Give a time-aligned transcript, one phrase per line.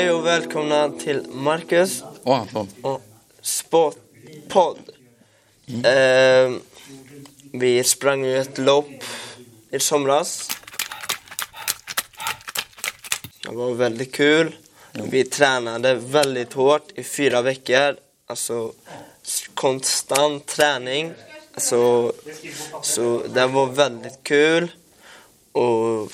[0.00, 2.68] välkomna till Marcus Och Anton.
[2.82, 3.02] och
[3.40, 4.78] Sportpodd.
[5.84, 6.52] Eh,
[7.52, 9.04] vi sprang ju ett lopp
[9.70, 10.48] i somras.
[13.42, 14.54] Det var väldigt kul.
[14.92, 17.96] Vi tränade väldigt hårt i fyra veckor.
[18.26, 18.72] Alltså
[19.54, 21.12] konstant träning.
[21.54, 22.12] Alltså,
[22.82, 24.70] så det var väldigt kul.
[25.52, 26.12] Och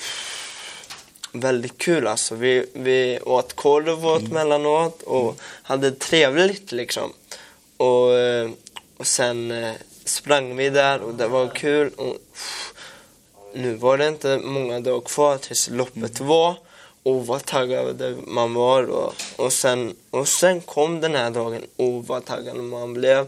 [1.31, 2.35] väldigt kul alltså.
[2.35, 7.13] Vi, vi åt korv åt mellanåt och hade trevligt liksom.
[7.77, 8.49] Och, eh,
[8.97, 9.73] och sen eh,
[10.05, 11.91] sprang vi där och det var kul.
[11.97, 12.17] Och,
[13.53, 16.55] nu var det inte många dagar kvar tills loppet var.
[17.03, 18.83] Och vad taggad man var.
[18.83, 21.61] Och, och, sen, och sen kom den här dagen.
[21.75, 23.27] Och vad taggad man blev.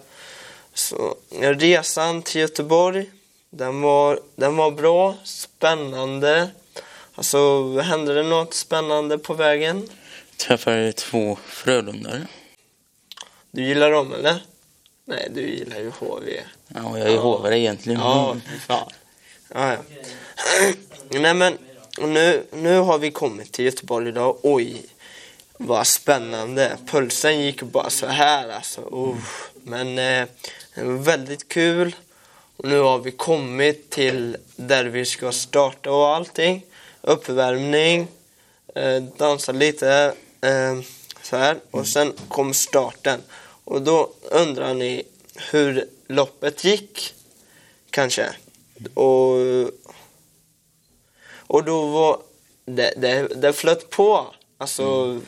[0.74, 3.10] Så resan till Göteborg,
[3.50, 6.50] den var, den var bra, spännande.
[7.22, 9.90] Alltså, hände det något spännande på vägen?
[10.38, 12.28] Träffade två Frölundare.
[13.52, 14.44] Du gillar dem eller?
[15.06, 16.40] Nej, du gillar ju HV.
[16.68, 18.00] Ja, jag är hovare egentligen.
[18.00, 18.92] Ja, fy fan.
[19.54, 19.78] Ja, ja.
[21.20, 21.58] Nej men,
[21.98, 24.38] och nu, nu har vi kommit till Göteborg idag.
[24.42, 24.86] Oj,
[25.58, 26.78] vad spännande.
[26.88, 28.82] Pulsen gick bara så här alltså.
[28.82, 29.16] Uh.
[29.54, 30.28] Men eh,
[30.76, 31.96] det var väldigt kul.
[32.58, 36.66] Och nu har vi kommit till där vi ska starta och allting.
[37.02, 38.08] Uppvärmning,
[38.76, 40.80] eh, dansa lite eh,
[41.22, 41.58] så här.
[41.72, 43.22] Och sen kom starten.
[43.64, 45.04] Och då undrar ni
[45.52, 47.14] hur loppet gick
[47.90, 48.30] kanske.
[48.94, 49.36] Och,
[51.36, 52.20] och då var
[52.66, 54.34] det, det, det flöt på.
[54.58, 55.20] Alltså,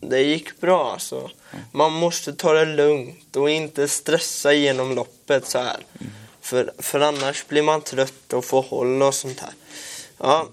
[0.00, 0.92] det gick bra.
[0.92, 1.30] Alltså.
[1.72, 5.86] Man måste ta det lugnt och inte stressa igenom loppet så här.
[6.40, 9.52] För, för annars blir man trött och får håll och sånt här.
[10.18, 10.48] Ja.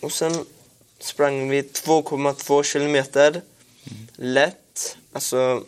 [0.00, 0.44] Och sen
[0.98, 3.42] sprang vi 2,2 kilometer.
[4.16, 4.96] Lätt.
[5.12, 5.64] Alltså,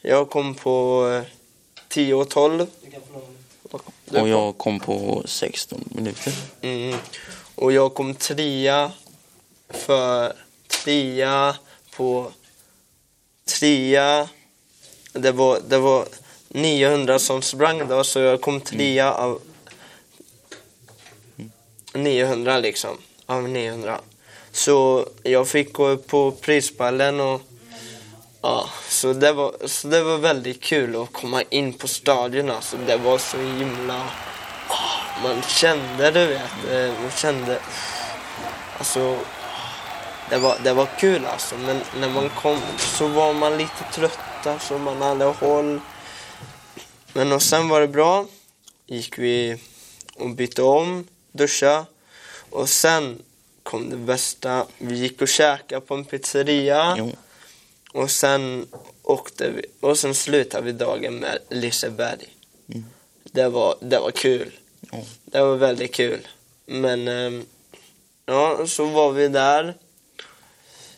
[0.00, 1.30] jag kom på eh,
[1.88, 2.66] 10 och 12.
[4.04, 6.32] Du Och jag kom på 16 minuter.
[6.60, 6.98] Mm.
[7.54, 8.92] Och jag kom trea
[9.68, 10.32] för
[10.68, 11.56] trea
[11.96, 12.32] på
[13.44, 14.28] trea.
[15.12, 16.08] Det var, det var
[16.48, 19.40] 900 som sprang då så jag kom trea av
[21.92, 22.98] 900 liksom.
[23.26, 24.00] Av 900.
[24.52, 27.42] Så jag fick gå upp på prispallen och
[28.42, 32.50] Ja, så det, var, så det var väldigt kul att komma in på stadion.
[32.50, 34.06] Alltså, det var så himla...
[35.22, 36.70] Man kände, du vet.
[36.70, 37.58] Eh, man kände...
[38.78, 39.18] Alltså,
[40.30, 41.54] det var, det var kul alltså.
[41.56, 45.80] Men när man kom så var man lite trött alltså, man hade håll.
[47.12, 48.26] Men och sen var det bra.
[48.86, 49.58] Gick vi
[50.14, 51.86] och bytte om, duscha.
[52.50, 53.22] Och sen
[53.62, 54.66] kom det bästa.
[54.78, 56.94] Vi gick och käkade på en pizzeria.
[56.98, 57.12] Jo.
[57.92, 58.66] Och sen
[59.02, 62.36] åkte vi, och sen slutade vi dagen med Liseberg.
[62.68, 62.84] Mm.
[63.24, 64.58] Det, var, det var kul.
[64.92, 64.98] Ja.
[65.24, 66.28] Det var väldigt kul.
[66.66, 67.44] Men, ehm,
[68.26, 69.74] ja, så var vi där.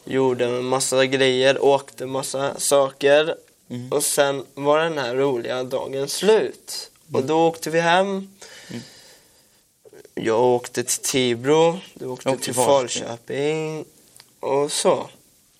[0.05, 3.35] Gjorde en massa grejer, åkte massa saker.
[3.71, 3.93] Mm.
[3.93, 6.91] Och sen var den här roliga dagen slut.
[7.13, 8.29] Och då åkte vi hem.
[10.21, 13.85] Jag åkte till Tibro, du åkte till till Falköping.
[14.41, 15.11] Och så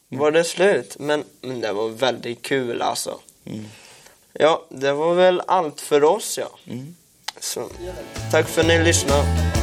[0.09, 0.97] var det slut.
[0.99, 3.21] Men, men det var väldigt kul alltså.
[3.45, 3.65] Mm.
[4.33, 6.51] Ja, det var väl allt för oss ja.
[6.67, 6.95] Mm.
[7.41, 7.69] Så,
[8.31, 9.58] tack för att ni lyssnade.